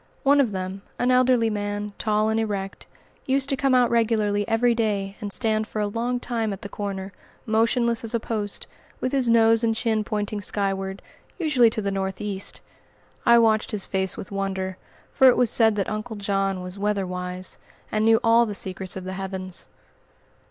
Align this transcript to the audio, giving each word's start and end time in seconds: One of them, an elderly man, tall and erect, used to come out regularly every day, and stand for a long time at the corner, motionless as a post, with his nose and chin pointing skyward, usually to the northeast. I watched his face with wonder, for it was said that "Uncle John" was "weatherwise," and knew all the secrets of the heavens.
One 0.23 0.41
of 0.41 0.49
them, 0.49 0.81
an 0.97 1.11
elderly 1.11 1.51
man, 1.51 1.93
tall 1.99 2.29
and 2.29 2.39
erect, 2.39 2.87
used 3.27 3.49
to 3.49 3.55
come 3.55 3.75
out 3.75 3.91
regularly 3.91 4.47
every 4.47 4.73
day, 4.73 5.15
and 5.21 5.31
stand 5.31 5.67
for 5.67 5.79
a 5.79 5.85
long 5.85 6.19
time 6.19 6.51
at 6.51 6.63
the 6.63 6.69
corner, 6.69 7.13
motionless 7.45 8.03
as 8.03 8.15
a 8.15 8.19
post, 8.19 8.65
with 8.99 9.11
his 9.11 9.29
nose 9.29 9.63
and 9.63 9.75
chin 9.75 10.03
pointing 10.03 10.41
skyward, 10.41 11.03
usually 11.37 11.69
to 11.69 11.83
the 11.83 11.91
northeast. 11.91 12.61
I 13.27 13.37
watched 13.37 13.69
his 13.69 13.85
face 13.85 14.17
with 14.17 14.31
wonder, 14.31 14.77
for 15.11 15.27
it 15.27 15.37
was 15.37 15.51
said 15.51 15.75
that 15.75 15.87
"Uncle 15.87 16.15
John" 16.15 16.63
was 16.63 16.79
"weatherwise," 16.79 17.59
and 17.91 18.03
knew 18.03 18.19
all 18.23 18.47
the 18.47 18.55
secrets 18.55 18.95
of 18.95 19.03
the 19.03 19.13
heavens. 19.13 19.67